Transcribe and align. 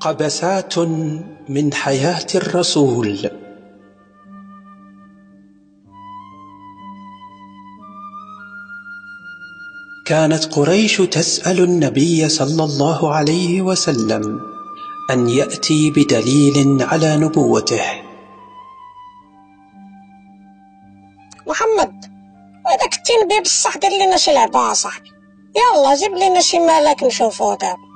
قبسات 0.00 0.78
من 1.48 1.72
حياة 1.72 2.26
الرسول. 2.34 3.30
كانت 10.06 10.54
قريش 10.54 10.96
تسأل 10.96 11.64
النبي 11.64 12.28
صلى 12.28 12.64
الله 12.64 13.14
عليه 13.14 13.62
وسلم 13.62 14.40
أن 15.10 15.28
يأتي 15.28 15.90
بدليل 15.90 16.82
على 16.82 17.16
نبوته. 17.16 17.84
محمد 21.46 22.04
وإذا 22.66 22.86
كنتي 22.92 23.12
نبي 23.24 23.40
بصح 23.40 23.76
دير 23.76 23.90
لنا 23.90 24.16
شي 24.16 24.32
لعبة 24.32 24.72
صاحبي. 24.72 25.10
يلا 25.56 25.94
جيب 25.94 26.12
لنا 26.12 26.40
شي 26.40 26.58
ملاك 26.58 27.02
نشوفو 27.02 27.54
دابا. 27.54 27.89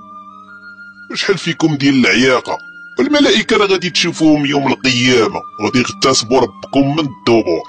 شحال 1.13 1.39
فيكم 1.39 1.75
ديال 1.75 1.95
العياقة 1.95 2.59
الملائكة 3.01 3.57
راه 3.57 3.67
غادي 3.67 3.91
تشوفوهم 3.91 4.47
يوم 4.47 4.67
القيامة 4.73 5.41
غادي 5.63 5.79
يغتصبوا 5.79 6.41
ربكم 6.41 6.93
من 6.93 6.99
الدبور. 6.99 7.63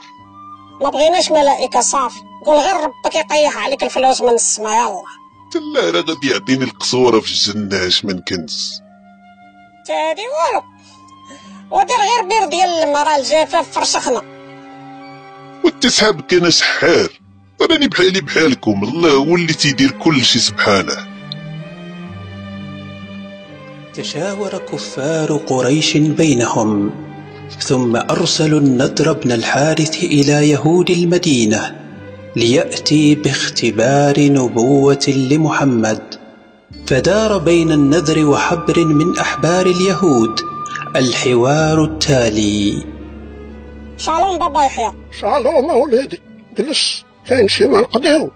ما 0.82 0.90
بغيناش 0.90 1.32
ملائكة 1.32 1.82
صافي 1.82 2.20
قول 2.46 2.58
غير 2.58 2.76
ربك 2.76 3.16
يطيح 3.16 3.58
عليك 3.58 3.84
الفلوس 3.84 4.22
من 4.22 4.30
السما 4.30 4.76
يلا 4.76 5.04
تلا 5.52 5.92
راه 5.92 6.02
غادي 6.02 6.30
يعطيني 6.30 6.64
القصورة 6.64 7.20
في 7.20 7.32
الجنة 7.32 7.88
اش 7.88 8.06
من 8.06 8.20
كنز. 8.20 8.82
تادي 9.88 10.22
والو. 10.22 10.64
ودير 11.72 11.96
غير 11.96 12.30
بير 12.30 12.50
ديال 12.50 12.70
المرا 12.70 13.16
الجافاف 13.16 13.72
فرشخنا. 13.72 14.22
وانت 15.64 16.34
أنا 16.34 16.50
سحار. 16.50 17.10
راني 17.62 17.88
بحالي 17.88 18.22
بحالكم 18.22 18.84
الله 18.84 19.12
هو 19.12 19.36
اللي 19.36 19.54
تيدير 19.54 19.92
كل 19.92 20.26
شي 20.26 20.40
سبحانه. 20.40 21.15
تشاور 23.98 24.58
كفار 24.58 25.38
قريش 25.38 25.98
بينهم 25.98 26.92
ثم 27.60 27.96
أرسلوا 27.96 28.60
النضر 28.60 29.14
بن 29.14 29.32
الحارث 29.32 30.04
إلى 30.04 30.50
يهود 30.50 30.90
المدينة 30.90 31.76
ليأتي 32.36 33.16
باختبار 33.16 34.16
نبوة 34.20 35.06
لمحمد. 35.08 36.16
فدار 36.88 37.38
بين 37.38 37.72
النذر 37.72 38.26
وحبر 38.26 38.86
من 38.86 39.18
أحبار 39.18 39.66
اليهود 39.66 40.40
الحوار 40.96 41.84
التالي. 41.84 42.84
شالوم 43.98 44.40
بابا 44.40 44.64
يحيى 44.64 44.92
شالوم 45.22 45.70
أولادي 45.70 46.22
جلس 46.58 47.04
كاين 47.28 47.48
شي 47.48 47.68
ما 47.68 47.82
نقدرو. 47.82 48.32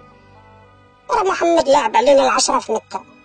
راه 1.12 1.24
محمد 1.24 1.70
لعب 1.70 1.96
علينا 1.96 2.24
العشرة 2.24 2.60
في 2.60 2.72
مكة. 2.72 3.19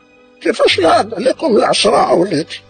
كيفاش 0.45 0.79
لعب 0.79 1.15
عليكم 1.15 1.57
العشرة 1.57 2.11
أولادي 2.11 2.61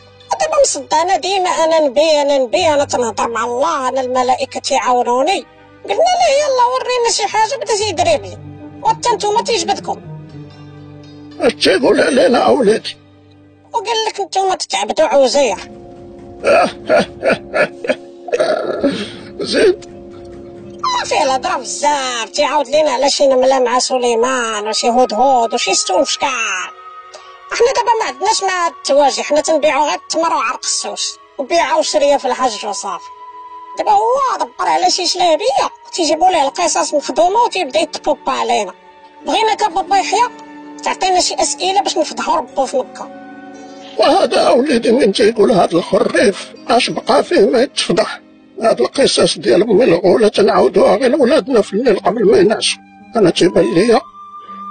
دابا 0.41 0.61
مصدق 0.62 0.94
أنا 0.94 1.17
ديما 1.17 1.48
أنا 1.48 1.81
نبي 1.81 2.20
أنا 2.22 2.39
نبي 2.39 2.69
أنا 2.69 2.84
تنهضر 2.84 3.28
مع 3.28 3.44
الله 3.44 3.89
أنا 3.89 4.00
الملائكة 4.00 4.61
تيعاونوني 4.61 5.44
قلنا 5.84 5.94
له 5.94 6.28
يلا 6.41 6.64
ورينا 6.75 7.11
شي 7.12 7.27
حاجة 7.27 7.56
بدا 7.56 7.77
تيدرب 7.77 8.22
لي 8.25 8.39
وحتى 8.83 9.08
نتوما 9.08 9.42
تيجبدكم. 9.42 10.00
اش 11.41 11.53
تيقول 11.55 12.00
علينا 12.00 12.39
اولادي 12.39 12.97
وقال 13.72 13.97
لك 14.09 14.20
نتوما 14.20 14.55
تتعبدوا 14.55 15.06
عزير 15.06 15.56
زيد 19.41 19.86
ما 20.83 21.05
فيه 21.05 21.22
الهضره 21.22 21.56
بزاف 21.56 22.31
تيعاود 22.31 22.69
لينا 22.69 22.91
على 22.91 23.11
شي 23.11 23.27
نملة 23.27 23.61
مع 23.61 23.78
سليمان 23.78 24.69
وشي 24.69 24.88
هدهد 24.88 25.55
وشي 25.55 25.75
ستون 25.75 26.05
فشكال 26.05 26.83
إحنا 27.55 27.66
دابا 27.66 27.92
ما 28.00 28.04
عندناش 28.04 28.42
مع 28.42 28.66
التواجي 28.66 29.22
حنا 29.22 29.41
تنبيعو 29.41 29.84
غير 29.84 29.94
التمر 29.94 30.34
وعرق 30.34 30.60
السوس. 30.65 31.19
وبيعو 31.38 31.82
شريه 31.82 32.16
في 32.16 32.25
الحج 32.25 32.66
وصافي. 32.66 33.04
دابا 33.78 33.91
هو 33.91 34.37
دبر 34.41 34.69
على 34.69 34.91
شي 34.91 35.06
شلابيه 35.06 35.70
تيجيبوا 35.92 36.31
ليه 36.31 36.42
القصص 36.42 36.94
مخدومه 36.94 37.42
وتيبدأ 37.42 37.81
يتبوبا 37.81 38.32
علينا. 38.32 38.72
بغينا 39.26 39.54
بابا 39.54 39.97
يحيى 39.97 40.28
تعطينا 40.84 41.20
شي 41.20 41.34
أسئلة 41.34 41.81
باش 41.81 41.98
نفضحوا 41.98 42.37
ربو 42.37 42.66
في 42.66 42.76
مكة. 42.76 43.09
وهذا 43.98 44.41
اوليدي 44.41 44.92
من 44.92 45.12
تيقول 45.12 45.53
هذا 45.53 45.76
الخريف 45.76 46.53
اش 46.69 46.91
بقى 46.91 47.25
فيه 47.25 47.41
ما 47.41 47.62
يتفضح. 47.62 48.21
هاد 48.62 48.81
القصص 48.81 49.38
ديال 49.38 49.62
امي 49.62 49.84
الغولة 49.84 50.28
تنعاودوها 50.28 50.97
غير 50.97 51.10
لولادنا 51.10 51.62
في 51.62 51.72
الليل 51.72 51.98
قبل 51.98 52.31
ما 52.31 52.38
ينعسوا. 52.38 52.78
أنا 53.16 53.31
تيبان 53.31 53.75
ليا 53.75 54.00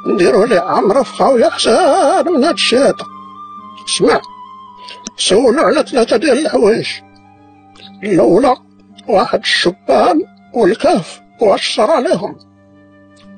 نديرو 0.08 0.44
ليه 0.44 0.60
عمرة 0.60 1.04
في 1.04 1.14
خاوية 1.14 1.50
حسان 1.50 2.34
من 2.34 2.44
هاد 2.44 2.56
هذا 2.74 2.96
اسمع 3.90 4.22
سولو 5.18 5.64
على 5.64 5.84
ثلاثة 5.84 6.18
ديال 6.18 6.40
الحوايج. 6.46 6.88
الأولى 8.04 8.56
واحد 9.08 9.40
الشبان 9.40 10.22
والكهف 10.54 11.22
واش 11.42 11.76
صرا 11.76 12.00
لهم 12.00 12.38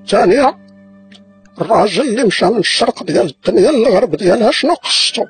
ثانية 0.07 0.57
الراجل 1.61 2.01
اللي 2.01 2.23
مشى 2.23 2.45
من 2.45 2.57
الشرق 2.57 3.03
ديال 3.03 3.25
الدنيا 3.25 3.71
للغرب 3.71 4.15
ديالها 4.15 4.51
شنو 4.51 4.73
قصتو 4.73 5.25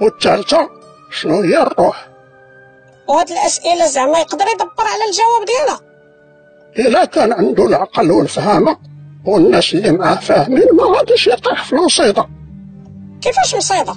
والثالثة 0.00 0.68
شنو 1.10 1.40
هي 1.40 1.62
الروح؟ 1.62 2.08
وهاد 3.08 3.30
الأسئلة 3.30 3.86
زعما 3.86 4.18
يقدر 4.18 4.44
يدبر 4.54 4.84
على 4.84 5.04
الجواب 5.08 5.44
ديالها. 5.46 5.80
إلا 6.78 7.04
كان 7.04 7.32
عنده 7.32 7.66
العقل 7.66 8.10
والفهامة 8.10 8.76
والناس 9.24 9.74
اللي 9.74 9.92
معاه 9.92 10.14
فاهمين 10.14 10.66
ما 10.72 10.98
غاديش 10.98 11.26
يطيح 11.26 11.64
في 11.64 11.72
المصيدة 11.72 12.28
كيفاش 13.20 13.54
مصيدة؟ 13.54 13.94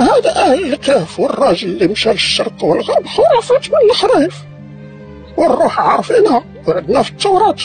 هذا 0.00 0.36
أهل 0.36 0.72
الكهف 0.72 1.20
والراجل 1.20 1.68
اللي 1.68 1.86
مشى 1.88 2.10
للشرق 2.10 2.64
والغرب 2.64 3.06
خرافات 3.06 3.68
من 3.68 3.90
الخرايف 3.90 4.34
والروح 5.36 5.80
عارفينها 5.80 6.44
وعندنا 6.68 7.02
في 7.02 7.10
التوراة. 7.10 7.56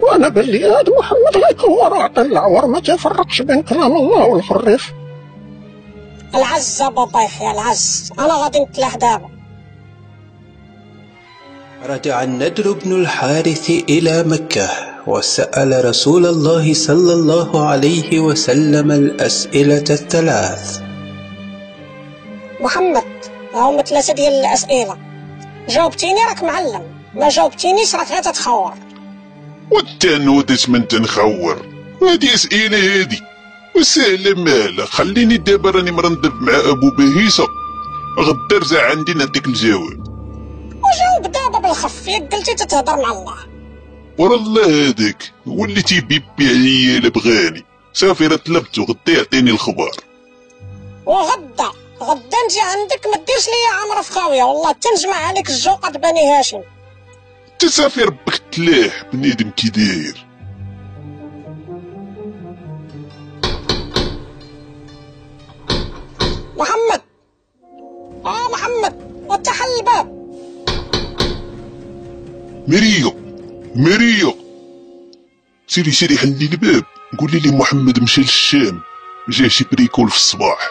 وأنا 0.00 0.28
باللي 0.28 0.64
هذا 0.64 0.98
محمد 0.98 1.44
غيكور 1.44 1.92
وعطي 1.92 2.20
العور 2.22 2.66
ما 2.66 2.80
تفرقش 2.80 3.42
بين 3.42 3.62
كلام 3.62 3.92
الله 3.92 4.24
والخريف. 4.24 4.92
العز 6.34 6.82
بابا 6.82 7.20
يحيى 7.20 7.50
العز 7.50 8.12
أنا 8.18 8.34
غادي 8.34 8.58
نتلاح 8.60 8.96
دابا. 8.96 9.28
رجع 11.86 12.22
الندر 12.22 12.72
بن 12.72 12.92
الحارث 12.92 13.70
إلى 13.70 14.22
مكة. 14.22 14.93
وسأل 15.06 15.84
رسول 15.84 16.26
الله 16.26 16.74
صلى 16.74 17.12
الله 17.12 17.68
عليه 17.68 18.20
وسلم 18.20 18.90
الأسئلة 18.90 19.84
الثلاث. 19.90 20.80
محمد 22.60 23.04
هاهما 23.54 23.82
ثلاثة 23.82 24.12
ديال 24.12 24.32
الأسئلة. 24.32 24.96
جاوبتيني 25.68 26.20
راك 26.28 26.42
معلم. 26.42 26.82
ما 27.14 27.28
جاوبتينيش 27.28 27.94
راك 27.94 28.12
غير 28.12 28.22
تتخور. 28.22 28.72
والتانوت 29.70 30.68
من 30.68 30.88
تنخور. 30.88 31.66
هادي 32.02 32.34
أسئلة 32.34 33.00
هادي. 33.00 33.20
وسهلة 33.76 34.34
مالا. 34.34 34.84
خليني 34.84 35.36
دابا 35.36 35.70
راني 35.70 35.90
مرندب 35.90 36.32
مع 36.40 36.52
أبو 36.58 36.90
بهيسة 36.98 37.46
غدا 38.20 38.58
رجع 38.58 38.90
عندي 38.90 39.14
نعطيك 39.14 39.46
الجواب. 39.46 40.00
وجاوب 40.84 41.32
دابا 41.32 41.58
بالخفيك 41.58 42.34
قلتي 42.34 42.54
تتهضر 42.54 42.96
مع 42.96 43.12
الله. 43.12 43.53
ورا 44.18 44.36
الله 44.36 44.88
هذاك 44.88 45.32
هو 45.48 45.64
اللي 45.64 45.82
تيبيبي 45.82 46.24
عليا 46.40 46.98
الا 46.98 47.08
بغاني 47.08 47.64
صافي 47.92 48.26
راه 48.26 48.36
طلبتو 48.36 48.82
غدا 48.82 49.12
يعطيني 49.12 49.50
الخبر 49.50 49.90
وغدا 51.06 51.70
غدا 52.00 52.38
نجي 52.46 52.60
عندك 52.60 53.06
ما 53.06 53.16
ديرش 53.16 53.46
ليا 53.46 53.82
عمرة 53.82 54.02
في 54.02 54.12
خاوية. 54.12 54.42
والله 54.42 54.72
تنجمع 54.72 55.16
عليك 55.16 55.50
الجوقة 55.50 55.90
بني 55.90 56.30
هاشم. 56.38 56.60
تسافي 57.58 58.02
ربك 58.02 58.42
تلاح 58.52 59.04
بنادم 59.12 59.50
كي 59.50 59.68
داير. 59.68 60.26
محمد! 66.56 67.02
آه 68.26 68.48
محمد! 68.52 69.24
وتحل 69.28 69.68
الباب. 69.80 70.24
مريو! 72.68 73.23
مريو 73.76 74.36
سيري 75.66 75.90
سيري 75.90 76.18
حلي 76.18 76.48
الباب. 76.52 76.84
قولي 77.18 77.38
لي 77.38 77.50
محمد 77.50 78.02
مشى 78.02 78.20
للشام. 78.20 78.80
جا 79.28 79.48
شي 79.48 79.64
bricole 79.72 80.10
في 80.10 80.16
الصباح. 80.16 80.70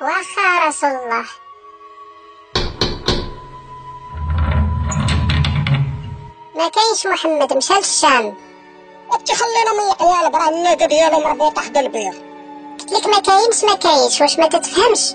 واخا 0.00 0.68
رسول 0.68 0.90
الله. 0.90 1.24
ما 6.56 6.68
كاينش 6.68 7.06
محمد 7.06 7.56
مشى 7.56 7.74
للشام. 7.74 8.34
وانت 9.10 9.32
خلينا 9.32 9.72
من 9.72 9.90
القوالب 9.90 10.36
راه 10.36 10.48
الناقه 10.48 10.86
ديالو 10.86 11.20
مربوطه 11.20 11.62
حدا 11.62 11.80
البير. 11.80 12.12
قلت 12.78 12.92
لك 12.92 13.06
ما 13.06 13.20
كاينش 13.20 13.64
ما 13.64 13.74
كاينش. 13.74 14.20
واش 14.20 14.38
ما 14.38 14.48
تتفهمش؟ 14.48 15.10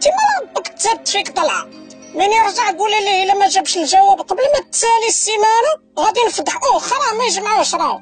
تما 0.00 0.42
ربك 0.42 0.68
تزاد 0.68 1.08
فيك 1.08 1.28
طلعه 1.36 1.79
من 2.14 2.32
يرجع 2.32 2.70
قولي 2.78 3.00
ليه 3.04 3.22
إلا 3.24 3.34
ما 3.34 3.48
جابش 3.48 3.76
الجواب 3.76 4.20
قبل 4.20 4.42
ما 4.54 4.70
تسالي 4.70 5.08
السيمانة 5.08 5.72
غادي 5.98 6.20
نفضحوه 6.26 6.78
خرا 6.78 7.18
ما 7.18 7.24
يجمعوش 7.24 7.74
راوق 7.74 8.00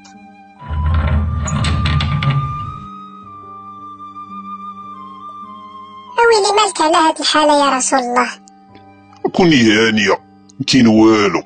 ويلي 6.28 6.52
مالك 6.56 6.80
على 6.80 6.96
هاد 6.96 7.18
الحالة 7.20 7.64
يا 7.64 7.76
رسول 7.76 7.98
الله؟ 7.98 8.28
كوني 9.32 9.62
هانية 9.62 10.18
كاين 10.66 10.86
والو. 10.86 11.42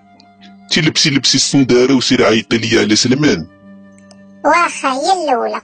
تي 0.71 0.81
لبسي 0.81 1.11
لبسي 1.11 1.35
السندارة 1.37 1.95
وسير 1.95 2.25
عيطي 2.25 2.59
ليا 2.59 2.81
على 2.81 2.97
سلمان. 2.97 3.47
واخا 4.45 4.93
هي 4.93 5.25
الأولى. 5.25 5.61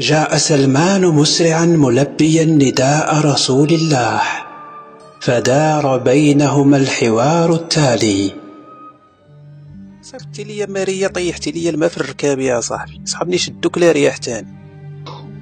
جاء 0.00 0.36
سلمان 0.36 1.06
مسرعا 1.06 1.64
ملبيا 1.64 2.44
نداء 2.44 3.14
رسول 3.14 3.68
الله. 3.68 4.22
فدار 5.22 5.98
بينهما 5.98 6.76
الحوار 6.76 7.54
التالي. 7.54 8.32
صيفطتي 10.02 10.44
لي 10.44 10.66
ماريا 10.66 11.08
طيحتي 11.08 11.50
لي 11.50 11.68
الماء 11.68 11.88
في 11.88 11.96
الركاب 11.96 12.38
يا 12.40 12.60
صاحبي. 12.60 13.00
صحابني 13.04 13.38
شدوك 13.38 13.78
لا 13.78 13.92
رياح 13.92 14.16
تاني؟ 14.16 14.48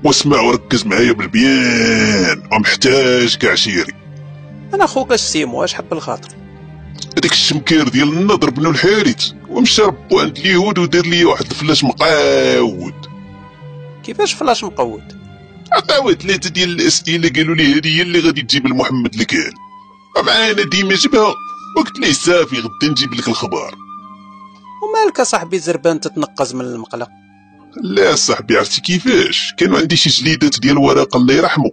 واسمع 0.04 0.40
وركز 0.40 0.86
معايا 0.86 1.12
بالبيان 1.12 2.42
ومحتاجك 2.52 3.44
عشيري 3.44 3.92
أنا 4.74 4.86
خوك 4.86 5.12
أش 5.12 5.20
سيمو 5.20 5.64
أش 5.64 5.74
حب 5.74 5.92
الخاطر؟ 5.92 6.28
هذاك 7.18 7.32
الشمكير 7.32 7.88
ديال 7.88 8.08
النضر 8.08 8.50
بن 8.50 8.66
الحارث 8.66 9.32
ومشى 9.48 9.82
ربو 9.82 10.20
عند 10.20 10.38
اليهود 10.38 10.78
ودار 10.78 11.06
لي 11.06 11.24
واحد 11.24 11.44
الفلاش 11.50 11.84
مقاود. 11.84 12.94
كيفاش 14.02 14.32
فلاش 14.32 14.64
مقود 14.64 15.20
عطاوه 15.72 16.12
ثلاثة 16.12 16.50
ديال 16.50 16.80
الأسئلة 16.80 17.28
قالوا 17.28 17.54
لي 17.54 17.74
هذه 17.74 17.96
هي 17.96 18.02
اللي 18.02 18.20
غادي 18.20 18.42
تجيب 18.42 18.66
لمحمد 18.66 19.14
الكال. 19.14 19.52
معانا 20.16 20.62
ديما 20.62 20.94
جبها 20.94 21.34
وقلت 21.76 21.98
ليه 21.98 22.12
صافي 22.12 22.58
غدا 22.58 22.90
نجيب 22.90 23.14
لك 23.14 23.28
الخبر. 23.28 23.74
ومالك 24.82 25.22
صاحبي 25.22 25.58
زربان 25.58 26.00
تتنقز 26.00 26.54
من 26.54 26.60
المقله 26.60 27.06
لا 27.82 28.14
صاحبي 28.14 28.56
عرفتي 28.56 28.80
كيفاش؟ 28.80 29.54
كانوا 29.58 29.78
عندي 29.78 29.96
شي 29.96 30.10
جليدات 30.10 30.60
ديال 30.60 30.72
الورقة 30.72 31.16
الله 31.16 31.34
يرحمه. 31.34 31.70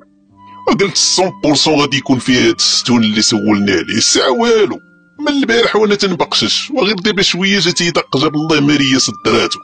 وقلت 0.68 0.98
100% 1.46 1.68
غادي 1.68 1.98
يكون 1.98 2.20
فيه 2.20 2.48
هاد 2.48 2.56
الستون 2.56 3.04
اللي 3.04 3.22
سولنا 3.22 3.72
عليه 3.72 3.98
الساعة 3.98 4.32
والو. 4.32 4.80
من 5.20 5.28
البارح 5.28 5.76
وأنا 5.76 5.96
تنبقشش. 5.96 6.72
وغير 6.72 6.96
دابا 6.96 7.22
شوية 7.22 7.60
جات 7.60 7.82
يدق 7.82 8.18
جاب 8.18 8.36
الله 8.36 8.60
ماريا 8.60 9.00
صدراتو 9.00 9.60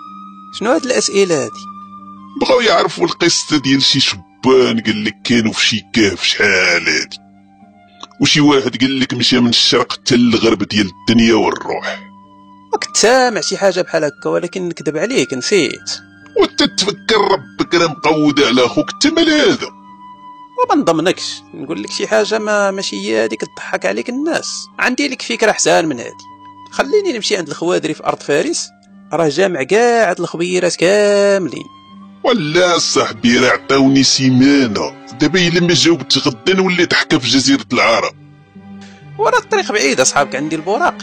شنو 0.60 0.72
هاد 0.72 0.86
الأسئلة 0.86 1.44
هادي؟ 1.44 1.66
بغاو 2.42 2.62
يعرفوا 2.62 3.06
القصة 3.06 3.58
ديال 3.58 3.82
شي 3.82 4.00
شبان 4.00 4.80
قال 4.86 5.04
لك 5.04 5.16
كانوا 5.24 5.54
في 5.54 5.66
شي 5.66 5.82
كهف. 5.94 6.24
شحال 6.24 6.90
هادي؟ 6.90 7.23
وشي 8.24 8.42
واحد 8.42 8.82
قال 8.82 9.00
لك 9.00 9.14
مشى 9.14 9.40
من 9.40 9.50
الشرق 9.50 9.94
حتى 9.94 10.16
للغرب 10.16 10.64
ديال 10.64 10.92
الدنيا 11.02 11.36
والروح. 11.36 12.00
راك 12.74 12.96
سامع 12.96 13.42
شي 13.42 13.58
حاجة 13.58 13.82
بحال 13.82 14.04
هكا 14.04 14.30
ولكن 14.30 14.70
نكذب 14.70 14.98
عليك 14.98 15.34
نسيت. 15.34 15.92
وانت 16.38 16.64
تفكر 16.64 17.18
ربك 17.32 17.76
راه 17.76 17.88
مقود 17.88 18.42
على 18.42 18.66
أخوك 18.66 18.86
انت 18.94 19.08
مال 19.14 19.30
هذا 19.30 19.68
وما 20.64 20.82
نضمنكش. 20.82 21.42
نقول 21.54 21.84
لك 21.84 21.92
شي 21.92 22.08
حاجة 22.08 22.40
ما 22.40 22.72
ماشي 22.72 22.96
هي 22.96 23.26
هذيك 23.26 23.42
تضحك 23.42 23.86
عليك 23.86 24.10
الناس. 24.10 24.68
عندي 24.80 25.08
لك 25.08 25.22
فكرة 25.22 25.52
احسن 25.52 25.86
من 25.86 26.00
هذه. 26.00 26.14
خليني 26.72 27.14
نمشي 27.14 27.38
عند 27.38 27.48
الخوادري 27.48 27.94
في 27.94 28.06
أرض 28.06 28.20
فارس. 28.20 28.70
راه 29.14 29.30
جامع 29.30 29.64
كاع 29.64 30.10
هاد 30.10 30.20
الخبيرات 30.20 30.76
كاملين. 30.76 31.66
ولا 32.24 32.78
صاحبي 32.78 33.38
راه 33.38 33.50
عطاوني 33.50 34.04
سيمانة. 34.04 34.94
دابا 35.20 35.48
إلا 35.48 35.62
ما 35.62 35.74
جاوبت 35.74 36.18
غدا 36.18 36.54
نولي 36.54 36.86
ضحكه 36.86 37.20
في 37.20 37.28
جزيرة 37.28 37.66
العرب. 37.74 38.14
وراه 39.18 39.38
الطريق 39.38 39.72
بعيد 39.72 40.00
اصحابك 40.00 40.36
عندي 40.36 40.56
البراق 40.56 40.96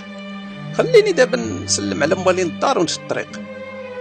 خليني 0.78 1.12
دابا 1.12 1.36
نسلم 1.36 2.02
على 2.02 2.14
موالين 2.14 2.46
الدار 2.46 2.78
ونشد 2.78 2.98
الطريق 2.98 3.40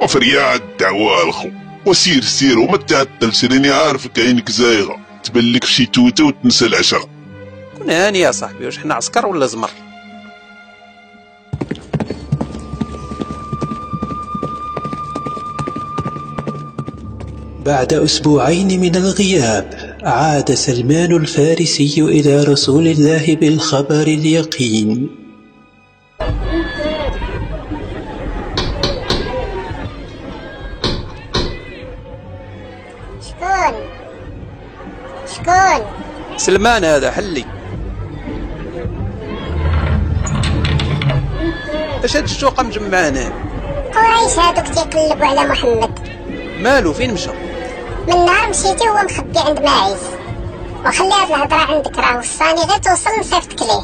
وفريا 0.02 0.56
الدعوة 0.56 1.28
ألخو. 1.28 1.50
وسير 1.86 2.22
سير 2.24 2.60
وما 2.60 2.78
تعطلش 2.78 3.46
راني 3.46 3.70
عارفك 3.70 4.20
عينك 4.20 4.52
زايغة. 4.52 5.00
تبان 5.24 5.54
لك 5.54 5.66
شي 5.66 5.86
توته 5.86 6.26
وتنسى 6.26 6.66
العشره 6.66 7.10
كون 7.78 7.90
هاني 7.90 8.20
يا 8.20 8.32
صاحبي 8.32 8.66
واش 8.66 8.78
حنا 8.78 8.94
عسكر 8.94 9.26
ولا 9.26 9.46
زمر؟ 9.46 9.70
بعد 17.66 17.94
أسبوعين 17.94 18.80
من 18.80 18.96
الغياب 18.96 19.98
عاد 20.04 20.54
سلمان 20.54 21.16
الفارسي 21.16 22.02
إلى 22.02 22.44
رسول 22.44 22.88
الله 22.88 23.36
بالخبر 23.36 24.02
اليقين. 24.02 25.10
شكون؟ 33.22 33.74
شكون؟ 35.36 35.86
سلمان 36.38 36.84
هذا 36.84 37.12
حلي. 37.12 37.46
اش 42.04 42.18
هاد 42.18 42.24
الشوقة 42.24 42.64
مجمع 42.64 43.10
هنا 43.10 43.32
قريش 43.96 44.40
هادوك 44.40 44.68
تيقلبوا 44.68 45.26
على 45.26 45.50
محمد. 45.50 46.00
مالو 46.62 46.94
فين 46.94 47.14
مشى 47.14 47.49
من 48.08 48.26
نهار 48.26 48.50
مشيتي 48.50 48.90
وهو 48.90 49.04
مخبي 49.04 49.40
عند 49.40 49.62
معيز 49.62 50.00
وخلي 50.86 51.14
هاد 51.14 51.32
الهضرة 51.32 51.56
عندك 51.56 51.98
راه 51.98 52.18
وصاني 52.18 52.62
غير 52.62 52.78
توصل 52.78 53.10
نصيفطك 53.20 53.62
ليه. 53.62 53.82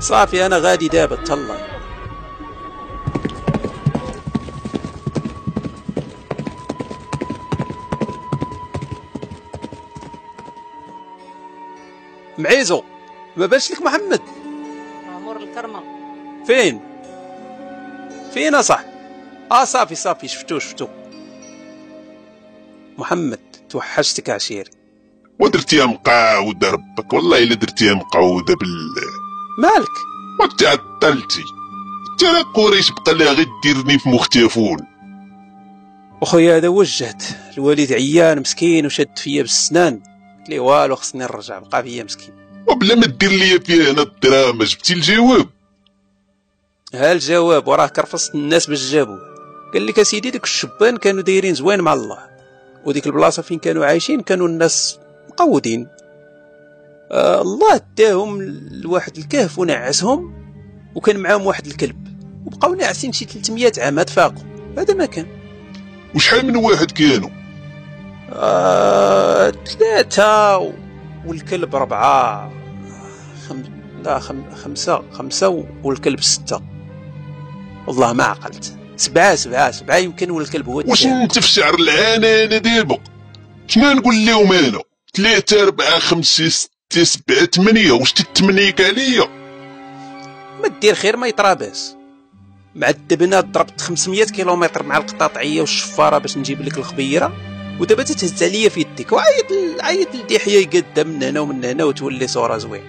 صافي 0.00 0.46
أنا 0.46 0.58
غادي 0.58 0.88
دابا 0.88 1.16
تهلا. 1.16 1.70
معيزو 12.38 12.82
ما 13.36 13.46
بانش 13.46 13.72
لك 13.72 13.82
محمد؟ 13.82 14.20
مأمور 15.06 15.36
الكرمة. 15.36 15.82
فين؟ 16.46 16.80
فين 18.34 18.54
اصح 18.54 18.80
آه 19.52 19.64
صافي 19.64 19.94
صافي 19.94 20.28
شفتو 20.28 20.58
شفتو. 20.58 20.88
محمد 23.00 23.38
توحشتك 23.70 24.30
عشيري 24.30 24.70
ودرتيها 25.38 25.86
مقاودة 25.86 26.70
ربك 26.70 27.12
والله 27.12 27.38
إلا 27.38 27.54
درتيها 27.54 27.94
مقعودة 27.94 28.54
بالله 28.54 29.08
مالك؟ 29.58 29.96
ما 30.40 30.46
تعطلتي 30.58 31.44
ترى 32.18 32.42
قريش 32.54 32.90
بقى 32.90 33.14
لها 33.14 33.32
غير 33.32 33.46
ديرني 33.62 33.98
في 33.98 34.08
مختفون 34.08 34.78
أخويا 36.22 36.56
هذا 36.56 36.68
وجهت 36.68 37.22
الوالد 37.54 37.92
عيان 37.92 38.40
مسكين 38.40 38.86
وشد 38.86 39.18
فيا 39.18 39.42
بالسنان. 39.42 40.00
قلت 40.38 40.48
لي 40.48 40.58
والو 40.58 40.96
خصني 40.96 41.24
نرجع 41.24 41.58
بقى 41.58 41.82
فيا 41.82 42.04
مسكين. 42.04 42.34
وبلا 42.66 42.94
ما 42.94 43.06
دير 43.06 43.30
ليا 43.30 43.58
فيها 43.58 43.92
هنا 43.92 44.02
الدراما 44.02 44.64
جبتي 44.64 44.92
الجواب. 44.94 45.48
ها 46.94 47.12
الجواب؟ 47.12 47.68
وراه 47.68 47.86
كرفصت 47.86 48.34
الناس 48.34 48.66
باش 48.66 48.90
جابوه 48.90 49.18
قال 49.74 49.86
لك 49.86 49.98
أسيدي 49.98 50.30
ديك 50.30 50.44
الشبان 50.44 50.96
كانوا 50.96 51.22
دايرين 51.22 51.54
زوين 51.54 51.80
مع 51.80 51.92
الله. 51.92 52.29
وديك 52.84 53.06
البلاصة 53.06 53.42
فين 53.42 53.58
كانوا 53.58 53.86
عايشين؟ 53.86 54.20
كانوا 54.20 54.48
الناس 54.48 54.98
مقودين. 55.28 55.88
آه 57.12 57.42
الله 57.42 57.80
داهم 57.96 58.42
لواحد 58.70 59.16
الكهف 59.16 59.58
ونعسهم 59.58 60.34
وكان 60.94 61.16
معاهم 61.16 61.46
واحد 61.46 61.66
الكلب. 61.66 62.08
وبقاو 62.46 62.74
ناعسين 62.74 63.12
شي 63.12 63.24
300 63.24 63.72
عام 63.78 64.02
تفاقوا 64.02 64.42
هذا 64.78 64.94
ما 64.94 65.06
كان. 65.06 65.26
وشحال 66.14 66.46
من 66.46 66.56
واحد 66.56 66.90
كانوا؟ 66.90 67.30
آه 68.32 69.50
ثلاثة 69.50 70.58
والكلب 71.26 71.76
ربعة 71.76 72.50
خم... 73.48 73.62
لا 74.04 74.18
خم... 74.18 74.54
خمسة 74.54 75.02
خمسة 75.12 75.64
والكلب 75.84 76.20
ستة. 76.20 76.60
والله 77.86 78.12
ما 78.12 78.24
عقلت. 78.24 78.76
سبعة 79.00 79.34
سبعة 79.34 79.70
سبعة 79.70 79.96
يمكن 79.96 80.30
والكلب 80.30 80.68
هو 80.68 80.82
واش. 80.86 81.06
انت 81.06 81.38
في 81.38 81.48
شعر 81.48 81.74
العانة 81.74 82.26
أنا 82.44 82.58
دابا 82.58 82.98
شنو 83.68 83.92
نقول 83.92 84.26
لهم 84.26 84.52
أنا؟ 84.52 84.80
ثلاثة 85.14 85.62
أربعة 85.62 85.98
خمسة 85.98 86.48
ستة 86.48 87.04
سبعة 87.04 87.44
ثمانية. 87.44 87.92
واش 87.92 88.12
تتمنيك 88.12 88.80
عليا؟ 88.80 89.24
ما 90.62 90.68
دير 90.80 90.94
خير 90.94 91.16
ما 91.16 91.26
يطراباس 91.26 91.96
معذبنا 92.74 93.40
ضربت 93.40 93.80
500 93.80 94.24
كيلومتر 94.24 94.82
مع 94.82 94.96
القطاطعية 94.96 95.60
والشفارة 95.60 96.18
باش 96.18 96.36
نجيب 96.36 96.62
لك 96.62 96.78
الخبيرة. 96.78 97.32
ودابا 97.80 98.02
تتهز 98.02 98.42
عليا 98.42 98.68
في 98.68 98.80
يديك 98.80 99.12
وعيط 99.12 99.46
عيط 99.80 100.08
لدحية 100.14 100.58
يقدم 100.58 101.08
من 101.08 101.22
هنا 101.22 101.40
ومن 101.40 101.64
هنا 101.64 101.84
وتولي 101.84 102.26
صورة 102.26 102.58
زوين. 102.58 102.82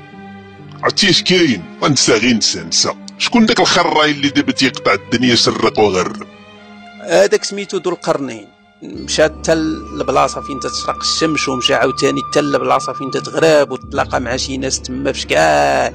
عرفتي 0.83 1.09
اش 1.09 1.23
كاين؟ 1.23 1.63
ونسى 1.81 2.13
غير 2.13 2.33
نسى 2.33 2.59
نسى. 2.63 2.93
شكون 3.21 3.45
داك 3.45 3.59
الخراي 3.59 4.11
اللي 4.11 4.29
دابا 4.29 4.51
تيقطع 4.51 4.93
الدنيا 4.93 5.35
شرق 5.35 5.79
وغرب 5.79 6.27
هذاك 7.01 7.43
سميتو 7.43 7.77
ذو 7.77 7.91
القرنين. 7.91 8.47
مشى 8.83 9.23
حتى 9.23 9.53
البلاصه 9.53 10.41
فين 10.41 10.59
تتشرق 10.59 10.97
الشمس 10.97 11.49
ومشى 11.49 11.73
عاوتاني 11.73 12.21
حتى 12.29 12.39
البلاصه 12.39 12.93
فين 12.93 13.11
تتغرب 13.11 13.71
وتلاقى 13.71 14.21
مع 14.21 14.35
شي 14.37 14.57
ناس 14.57 14.81
تما 14.81 15.11
فشكال 15.11 15.93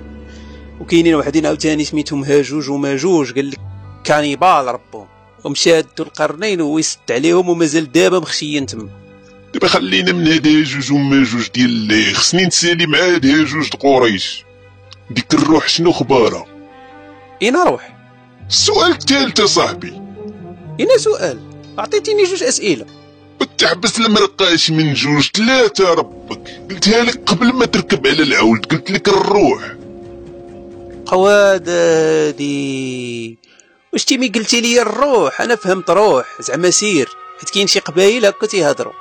وكاينين 0.81 1.15
وحدين 1.15 1.47
عاوتاني 1.47 1.85
سميتهم 1.85 2.25
هاجوج 2.25 2.71
وماجوج 2.71 3.35
قال 3.35 3.51
لك 3.51 3.59
كانيبال 4.05 4.67
ربهم. 4.67 5.07
ومشى 5.45 5.81
ذو 5.81 5.87
القرنين 6.01 6.61
ويسد 6.61 6.99
عليهم 7.11 7.49
ومازال 7.49 7.93
دابا 7.93 8.19
مخشيين 8.19 8.67
تما. 8.67 8.89
دابا 9.55 9.69
خلينا 9.69 10.13
من 10.13 10.27
هاد 10.27 10.49
جوج 10.49 10.93
وما 10.93 11.25
جوج 11.25 11.49
ديال 11.55 11.67
اللي 11.67 12.15
خصني 12.15 12.47
نسالي 12.47 12.87
مع 12.87 12.99
هاد 12.99 13.27
جوج 13.27 13.71
د 13.71 13.75
قريش. 13.75 14.45
ديك 15.11 15.35
الروح 15.35 15.69
شنو 15.69 15.93
خبارها 15.93 16.56
اين 17.43 17.57
أروح 17.57 17.97
السؤال 18.49 18.91
الثالث 18.91 19.41
صاحبي. 19.41 20.03
اين 20.81 20.89
سؤال. 20.99 21.41
عطيتيني 21.79 22.25
جوج 22.25 22.43
أسئلة. 22.43 22.87
وتحبس 23.41 23.99
المرقاش 23.99 24.71
من 24.71 24.95
جوج 24.95 25.31
ثلاثة 25.37 25.95
ربك. 25.95 26.61
قلتها 26.71 27.05
لك 27.05 27.31
قبل 27.31 27.53
ما 27.53 27.67
تركب 27.67 28.07
على 28.07 28.23
العود 28.23 28.67
قلت 28.67 28.91
لك 28.91 29.09
الروح. 29.09 29.75
قواد 31.07 31.69
هادي 31.69 33.39
واش 33.93 34.05
تيمي 34.05 34.29
قلتي 34.29 34.61
لي 34.61 34.83
الروح؟ 34.83 35.41
أنا 35.41 35.57
فهمت 35.57 35.91
روح. 35.91 36.27
زعما 36.41 36.71
سير. 36.71 37.09
حيت 37.41 37.51
كاين 37.51 37.67
شي 37.67 37.79
قبايل 37.79 38.27
هكا 38.27 38.47
تيهضروا. 38.47 38.93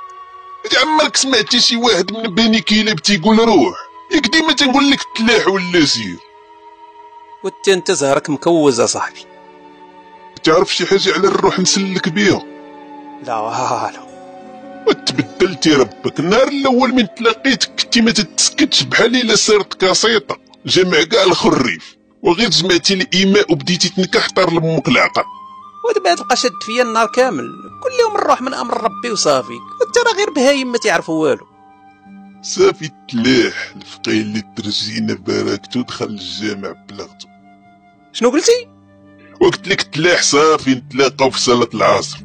عمرك 0.82 1.16
سمعتي 1.16 1.60
شي 1.60 1.76
واحد 1.76 2.12
من 2.12 2.34
بني 2.34 2.60
كيلاب 2.60 3.00
تيقول 3.00 3.38
روح؟ 3.38 3.76
ياك 4.14 4.26
ديما 4.26 4.52
تنقول 4.52 4.90
لك 4.90 5.00
تلاح 5.16 5.48
ولا 5.48 5.84
سير. 5.84 6.25
وانت 7.46 7.68
انت 7.68 7.90
زهرك 7.90 8.30
مكوز 8.30 8.80
اصاحبي 8.80 9.20
تعرف 10.44 10.74
شي 10.74 10.86
حاجة 10.86 11.12
على 11.12 11.28
الروح 11.28 11.60
نسلك 11.60 12.08
بيها 12.08 12.42
لا 13.26 13.38
والو. 13.38 14.06
وتبدلتي 14.86 15.74
ربك. 15.74 16.20
النهار 16.20 16.48
الأول 16.48 16.94
من 16.94 17.14
تلاقيتك 17.14 17.80
كنتي 17.80 18.00
ما 18.00 18.10
تتسكتش 18.10 18.82
بحال 18.82 19.16
إلا 19.16 19.36
صرت 19.36 19.74
كاسيطة 19.74 20.38
جمع 20.66 21.02
كاع 21.02 21.22
الخريف. 21.22 21.96
وغير 22.22 22.50
جمعتي 22.50 22.94
الإيماء 22.94 23.52
وبديتي 23.52 23.88
تنكح 23.88 24.28
طار 24.30 24.50
لأمك 24.50 24.88
العقل. 24.88 25.24
ودابا 25.88 26.14
تلقى 26.14 26.36
شد 26.36 26.62
فيا 26.66 26.82
النار 26.82 27.06
كامل. 27.06 27.48
كل 27.82 28.00
يوم 28.00 28.16
نروح 28.16 28.42
من 28.42 28.54
أمر 28.54 28.84
ربي 28.84 29.10
وصافي. 29.10 29.58
انت 29.86 29.98
راه 29.98 30.16
غير 30.18 30.30
بهايم 30.30 30.72
ما 30.72 30.78
تعرفوا 30.78 31.22
والو. 31.22 31.46
صافي 32.42 32.90
تلاح. 33.08 33.72
الفقيه 33.76 34.20
اللي 34.20 34.42
ترجينا 34.56 35.14
باركتو 35.14 35.82
دخل 35.82 36.04
الجامع 36.04 36.72
بلغتو. 36.88 37.35
شنو 38.16 38.30
قلتي؟ 38.30 38.68
وقت 39.40 39.68
لك 39.68 39.82
تلاح 39.82 40.22
صافي 40.22 40.74
نتلاقاو 40.74 41.30
في 41.30 41.40
صلاة 41.40 41.68
العصر. 41.74 42.18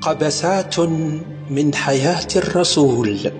قبسات 0.00 0.80
من 1.50 1.74
حياة 1.74 2.28
الرسول. 2.36 3.32